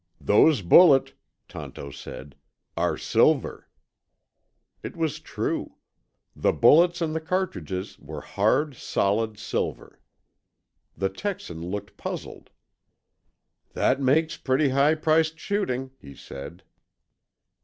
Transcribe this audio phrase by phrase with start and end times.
[0.19, 1.13] "Those bullet,"
[1.47, 2.35] Tonto said,
[2.75, 3.69] "are silver."
[4.81, 5.75] It was true.
[6.35, 9.99] The bullets in the cartridges were hard, solid silver.
[10.97, 12.49] The Texan looked puzzled.
[13.73, 16.63] "That makes pretty high priced shooting," he said.